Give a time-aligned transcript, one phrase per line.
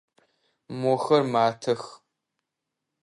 [0.79, 1.81] Мохэр матэх.